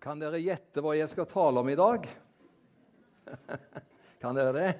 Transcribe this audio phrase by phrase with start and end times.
[0.00, 2.06] Kan dere gjette hva jeg skal tale om i dag?
[4.22, 4.70] kan dere det?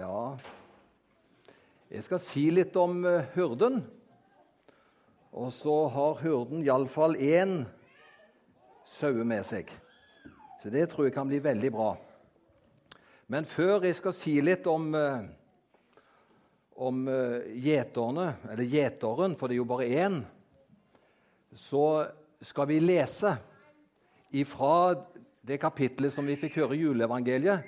[0.00, 0.32] Ja
[1.92, 3.02] Jeg skal si litt om
[3.34, 3.82] hurden.
[5.36, 7.52] Og så har hurden iallfall én
[8.88, 9.68] sauer med seg.
[10.62, 11.90] Så det tror jeg kan bli veldig bra.
[13.28, 15.20] Men før jeg skal si litt om uh,
[16.80, 17.04] om
[17.58, 20.18] gjeterne, eller gjeteren, for det er jo bare én,
[21.52, 22.06] så
[22.40, 23.32] skal vi lese
[24.30, 24.94] ifra
[25.46, 27.64] det kapitlet som vi fikk høre i juleevangeliet.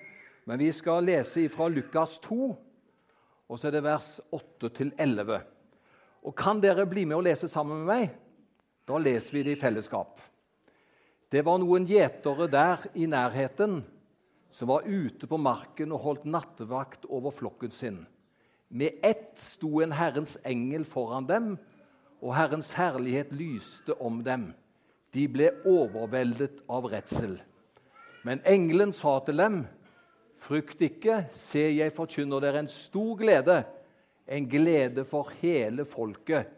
[0.48, 2.40] Men vi skal lese ifra Lukas 2,
[3.50, 5.40] og så er det vers 8-11.
[6.26, 8.10] Og Kan dere bli med og lese sammen med meg?
[8.88, 10.20] Da leser vi det i fellesskap.
[11.30, 13.80] Det var noen gjetere der i nærheten
[14.50, 18.00] som var ute på marken og holdt nattevakt over flokken sin.
[18.68, 21.52] Med ett sto en Herrens engel foran dem,
[22.20, 24.50] og Herrens herlighet lyste om dem.
[25.14, 27.36] De ble overveldet av redsel.
[28.22, 29.66] Men engelen sa til dem,
[30.40, 33.64] 'Frykt ikke, se, jeg forkynner dere en stor glede,
[34.26, 36.56] en glede for hele folket.'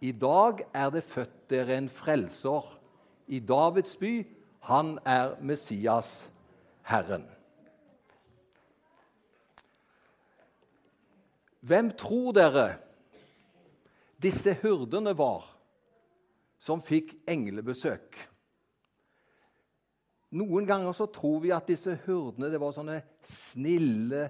[0.00, 2.64] I dag er det født dere en frelser
[3.28, 4.26] i Davids by.
[4.60, 6.30] Han er Messias,
[6.82, 7.26] Herren.
[11.60, 12.66] Hvem tror dere
[14.22, 15.44] disse hyrdene var?
[16.60, 18.18] Som fikk englebesøk.
[20.36, 24.28] Noen ganger så tror vi at disse hyrdene det var sånne snille,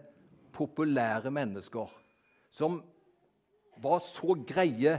[0.55, 1.91] populære mennesker
[2.51, 2.81] som
[3.81, 4.99] var så greie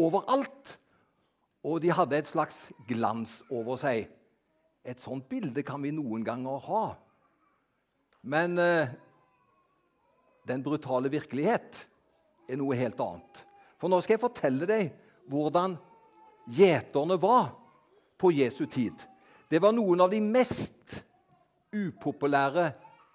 [0.00, 0.76] overalt.
[1.66, 4.06] Og de hadde et slags glans over seg.
[4.86, 6.84] Et sånt bilde kan vi noen ganger ha.
[8.26, 8.94] Men eh,
[10.46, 11.82] den brutale virkelighet
[12.48, 13.42] er noe helt annet.
[13.76, 14.94] For nå skal jeg fortelle deg
[15.30, 15.74] hvordan
[16.46, 17.48] gjeterne var
[18.18, 18.94] på Jesu tid.
[19.50, 21.04] Det var noen av de mest
[21.74, 22.72] upopulære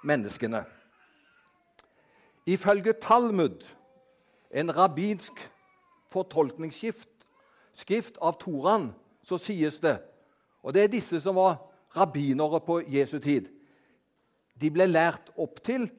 [0.07, 0.63] menneskene.
[2.45, 3.63] Ifølge Talmud,
[4.51, 5.51] en rabbinsk
[6.11, 10.01] fortolkningsskift av Toran, så sies det
[10.61, 11.57] Og det er disse som var
[11.95, 13.47] rabbinere på Jesu tid.
[14.61, 15.89] De ble lært opp til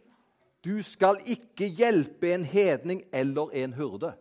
[0.62, 4.12] du skal ikke hjelpe en hedning eller en hurde.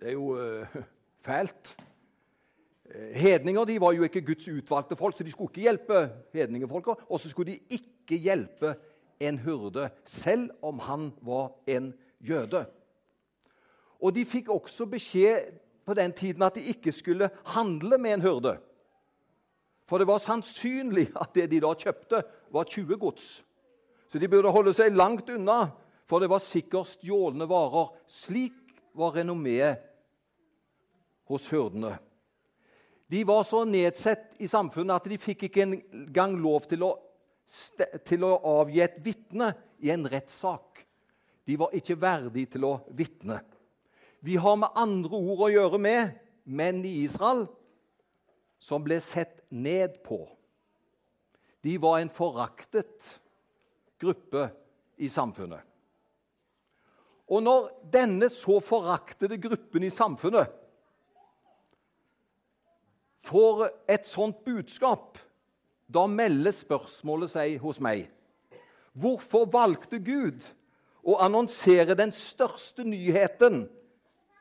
[0.00, 0.76] Det er jo uh,
[1.22, 1.76] fælt.
[2.90, 6.94] Eh, hedninger de var jo ikke Guds utvalgte folk, så de skulle ikke hjelpe hedningefolka.
[7.08, 8.74] Og så skulle de ikke hjelpe
[9.20, 12.66] en hurde, selv om han var en jøde.
[14.02, 15.52] Og de fikk også beskjed
[15.86, 18.56] på den tiden at de ikke skulle handle med en hurde.
[19.86, 22.22] For det var sannsynlig at det de da kjøpte,
[22.52, 23.44] var 20 gods.
[24.08, 25.70] Så de burde holde seg langt unna,
[26.06, 27.94] for det var sikkert stjålne varer.
[28.10, 28.58] Slik
[28.98, 29.91] var renommeet
[31.30, 31.96] hos hyrdene.
[33.12, 36.92] De var så nedsett i samfunnet at de fikk ikke engang lov til å,
[38.08, 39.50] til å avgi et vitne
[39.84, 40.80] i en rettssak.
[41.44, 43.42] De var ikke verdige til å vitne.
[44.24, 47.44] Vi har med andre ord å gjøre med menn i Israel
[48.62, 50.22] som ble sett ned på.
[51.62, 53.10] De var en foraktet
[54.00, 54.48] gruppe
[55.02, 55.60] i samfunnet.
[57.32, 60.61] Og når denne så foraktede gruppen i samfunnet
[63.22, 65.18] får et sånt budskap,
[65.92, 68.08] da melder spørsmålet seg hos meg.
[68.92, 70.44] Hvorfor valgte Gud
[71.02, 73.64] å annonsere den største nyheten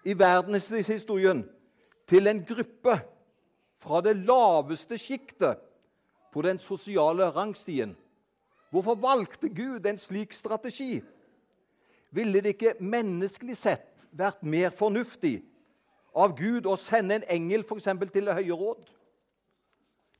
[0.08, 1.44] i verdenshistorien
[2.10, 2.98] til en gruppe
[3.82, 5.62] fra det laveste sjiktet
[6.34, 7.96] på den sosiale rangstien?
[8.72, 11.02] Hvorfor valgte Gud en slik strategi?
[12.12, 15.42] Ville det ikke menneskelig sett vært mer fornuftig
[16.16, 18.90] av Gud å sende en engel for til Det høye råd,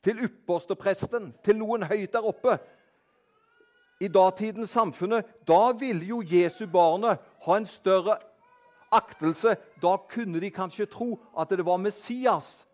[0.02, 2.58] til ypperstepresten, til noen høyt der oppe.
[4.00, 8.18] I datidens samfunnet da ville jo Jesu barnet ha en større
[8.90, 9.54] aktelse.
[9.82, 12.66] Da kunne de kanskje tro at det var Messias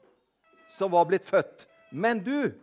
[0.72, 1.66] som var blitt født.
[1.90, 2.54] Men du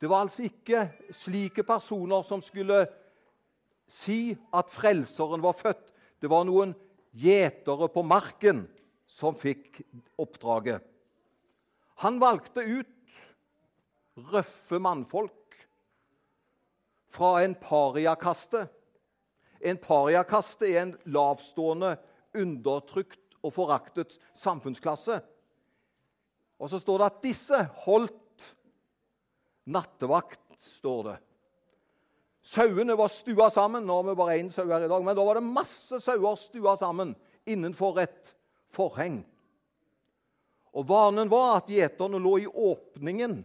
[0.00, 2.86] Det var altså ikke slike personer som skulle
[3.86, 5.92] si at Frelseren var født.
[6.22, 6.72] Det var noen
[7.12, 8.62] gjetere på marken
[9.10, 9.82] som fikk
[10.20, 10.84] oppdraget.
[12.04, 13.18] Han valgte ut
[14.30, 15.56] røffe mannfolk
[17.10, 18.64] fra en pariakaste.
[19.60, 21.96] En pariakaste er en lavstående,
[22.38, 25.18] undertrykt og foraktet samfunnsklasse.
[26.60, 28.46] Og så står det at disse holdt
[29.70, 31.18] nattevakt, står det.
[32.44, 33.84] Sauene var stua sammen.
[33.86, 36.36] Nå har vi bare én sau her i dag, men da var det masse sauer
[36.40, 37.14] stua sammen
[37.48, 38.32] innenfor et
[38.70, 39.20] forheng.
[40.70, 43.40] Og Vanen var at gjeterne lå i åpningen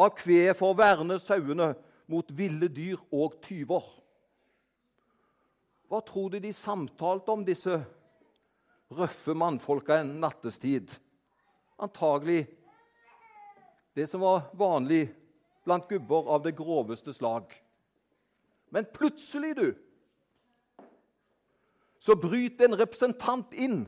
[0.00, 1.72] av kveet for å verne sauene
[2.10, 3.84] mot ville dyr og tyver.
[5.92, 7.76] Hva tror du de samtalte om, disse
[8.92, 10.94] røffe mannfolka en nattestid?
[11.82, 12.46] Antagelig
[13.92, 15.10] det som var vanlig
[15.66, 17.52] blant gubber av det groveste slag.
[18.72, 19.68] Men plutselig, du,
[22.00, 23.82] så bryter en representant inn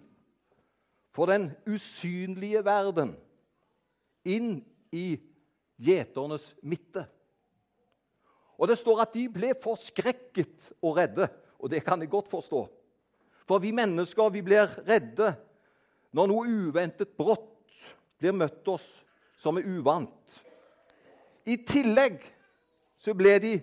[1.14, 3.14] for den usynlige verden,
[4.26, 4.58] inn
[4.94, 5.14] i
[5.78, 7.04] gjeternes midte.
[8.58, 11.28] Og det står at de ble forskrekket og redde,
[11.58, 12.64] og det kan jeg godt forstå.
[13.44, 15.34] For vi mennesker vi blir redde
[16.14, 17.50] når noe uventet brått
[18.18, 18.88] blir møtt oss
[19.36, 20.38] som er uvant.
[21.44, 22.22] I tillegg
[22.96, 23.54] så ble de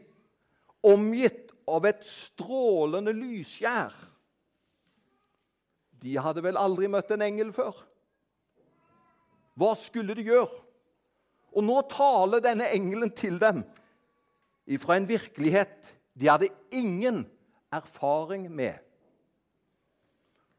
[0.86, 3.94] omgitt av et strålende lysskjær.
[6.02, 7.76] De hadde vel aldri møtt en engel før.
[9.60, 10.50] Hva skulle de gjøre?
[11.52, 13.66] Og nå taler denne engelen til dem
[14.72, 17.26] ifra en virkelighet de hadde ingen
[17.74, 18.80] erfaring med.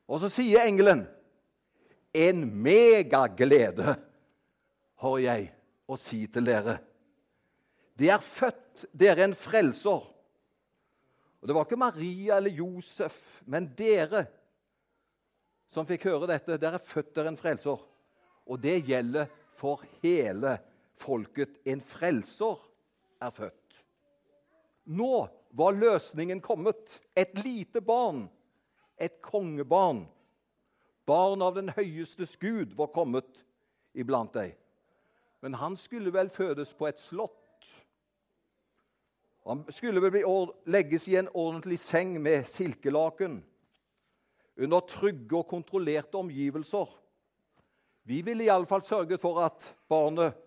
[0.08, 1.06] Og så sier engelen,
[2.14, 3.96] 'En megaglede
[4.94, 5.54] har jeg
[5.88, 6.78] å si til dere.'
[7.98, 10.02] Det er født dere en frelser.
[11.40, 14.26] Og Det var ikke Maria eller Josef, men dere
[15.72, 16.58] som fikk høre dette.
[16.60, 17.80] der er født dere en frelser.
[18.46, 20.58] Og det gjelder for hele
[21.00, 21.60] folket.
[21.64, 22.58] En frelser
[23.22, 23.84] er født.
[24.84, 27.00] Nå var løsningen kommet.
[27.16, 28.28] Et lite barn,
[28.98, 30.06] et kongebarn.
[31.06, 33.44] Barn av den høyestes Gud var kommet
[33.94, 34.56] iblant deg.
[35.42, 37.38] Men han skulle vel fødes på et slott?
[39.46, 40.22] Han skulle vel
[40.70, 43.40] legges i en ordentlig seng med silkelaken,
[44.62, 46.88] under trygge og kontrollerte omgivelser.
[48.06, 50.38] Vi ville iallfall sørget for at barnet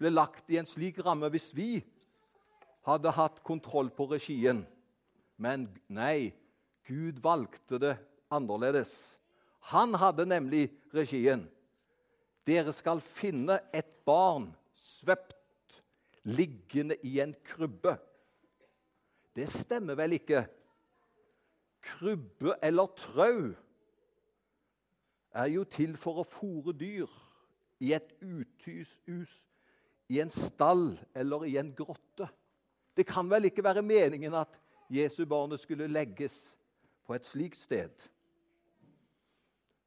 [0.00, 1.68] ble lagt i en slik ramme hvis vi
[2.84, 4.64] hadde hatt kontroll på regien.
[5.40, 6.32] Men nei,
[6.88, 7.94] Gud valgte det
[8.32, 9.16] annerledes.
[9.72, 11.46] Han hadde nemlig regien.
[12.44, 15.80] Dere skal finne et barn svøpt
[16.28, 17.96] liggende i en krybbe.
[19.34, 20.44] Det stemmer vel ikke?
[21.84, 23.52] Krybbe eller trau
[25.34, 27.10] er jo til for å fòre dyr
[27.84, 28.96] i et uthus,
[30.08, 32.28] i en stall eller i en grotte.
[32.96, 34.60] Det kan vel ikke være meningen at
[34.90, 36.54] Jesu barnet skulle legges
[37.06, 37.90] på et slikt sted?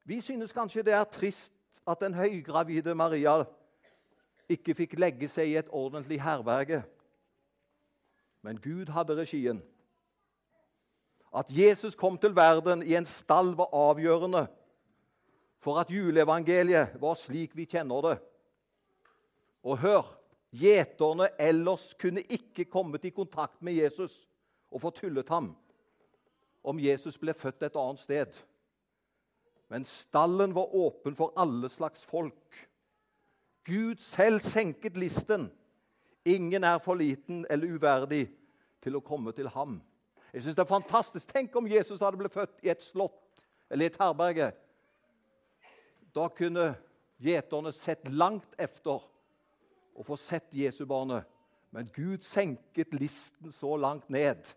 [0.08, 1.54] Vi synes kanskje det er trist
[1.88, 3.42] at den høygravide Maria
[4.50, 6.84] ikke fikk legge seg i et ordentlig herberge.
[8.42, 9.60] Men Gud hadde regien.
[11.36, 14.48] At Jesus kom til verden i en stall, var avgjørende
[15.60, 18.18] for at juleevangeliet var slik vi kjenner det.
[19.68, 20.18] Og hør
[20.56, 24.16] Gjeterne ellers kunne ikke kommet i kontakt med Jesus
[24.72, 25.52] og fortullet ham
[26.68, 28.32] om Jesus ble født et annet sted.
[29.68, 32.56] Men stallen var åpen for alle slags folk.
[33.68, 35.50] Gud selv senket listen.
[36.26, 38.26] Ingen er for liten eller uverdig
[38.84, 39.78] til å komme til ham.
[40.34, 41.30] Jeg synes det er fantastisk.
[41.32, 44.52] Tenk om Jesus hadde blitt født i et slott eller i et herberge.
[46.16, 46.72] Da kunne
[47.24, 49.02] gjeterne sett langt efter
[49.98, 51.26] og få sett Jesubarnet.
[51.74, 54.54] Men Gud senket listen så langt ned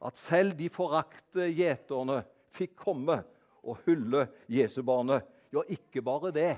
[0.00, 2.22] at selv de forakte gjeterne
[2.54, 3.18] fikk komme
[3.60, 5.26] og hylle Jesubarnet.
[5.52, 6.54] Ja, ikke bare det.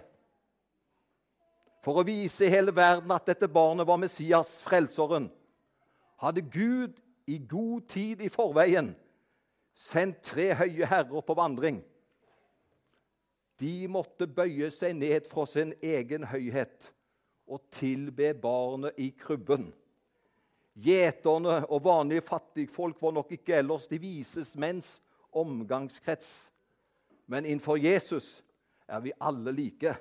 [1.83, 5.27] For å vise hele verden at dette barnet var Messias, frelseren,
[6.23, 8.93] hadde Gud i god tid i forveien
[9.75, 11.81] sendt tre høye herrer på vandring.
[13.61, 16.91] De måtte bøye seg ned fra sin egen høyhet
[17.47, 19.71] og tilbe barnet i krybben.
[20.73, 24.97] Gjeterne og vanlige fattigfolk var nok ikke ellers de vises menns
[25.37, 26.49] omgangskrets.
[27.29, 28.41] Men innenfor Jesus
[28.89, 29.95] er vi alle like.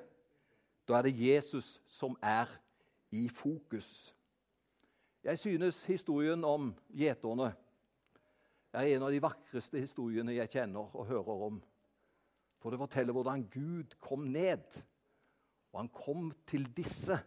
[0.88, 2.48] Da er det Jesus som er
[3.12, 4.11] i fokus.
[5.22, 7.52] Jeg synes historien om gjeterne
[8.72, 11.60] er en av de vakreste historiene jeg kjenner og hører om.
[12.62, 14.64] For det forteller hvordan Gud kom ned,
[15.72, 17.18] og han kom til disse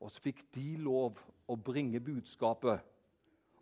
[0.00, 1.18] og så fikk de lov
[1.50, 2.80] å bringe budskapet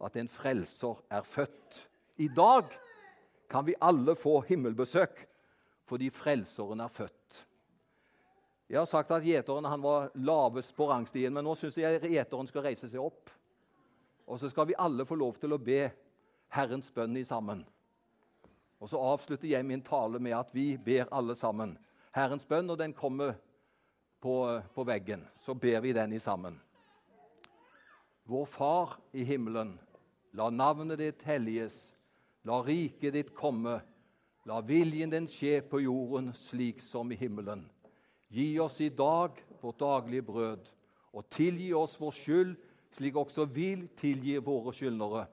[0.06, 1.80] at en frelser er født.
[2.22, 2.70] I dag
[3.50, 5.25] kan vi alle få himmelbesøk
[5.88, 7.42] fordi frelseren er født.
[8.68, 12.66] Jeg har sagt at gjeteren var lavest på rangstien, men nå syns jeg gjeteren skal
[12.66, 13.30] reise seg opp.
[14.28, 15.87] Og så skal vi alle få lov til å be
[16.52, 17.62] Herrens bønn i sammen.
[18.78, 21.78] Og så avslutter jeg min tale med at vi ber alle sammen.
[22.12, 23.38] Herrens bønn, og den kommer
[24.20, 24.34] på,
[24.75, 25.25] på veggen.
[25.40, 26.60] Så ber vi den i sammen.
[28.28, 29.78] Vår Far i himmelen.
[30.37, 31.96] La navnet ditt helliges.
[32.44, 33.78] La riket ditt komme.
[34.44, 37.64] La viljen din skje på jorden slik som i himmelen.
[38.28, 40.68] Gi oss i dag vårt daglige brød,
[41.12, 42.54] og tilgi oss vår skyld,
[42.92, 45.25] slik også vi tilgir våre skyldnere.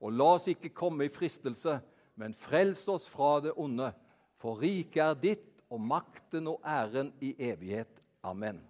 [0.00, 1.80] Og la oss ikke komme i fristelse,
[2.16, 3.90] men frels oss fra det onde.
[4.38, 7.90] For riket er ditt, og makten og æren i evighet.
[8.22, 8.60] Amen.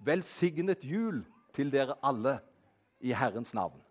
[0.00, 1.20] Velsignet jul
[1.52, 2.38] til dere alle
[3.04, 3.81] i Herrens navn.